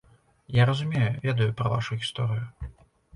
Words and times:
Я 0.61 0.65
разумею, 0.69 1.11
ведаю 1.25 1.47
пра 1.59 1.73
вашу 1.73 1.99
гісторыю. 2.01 2.71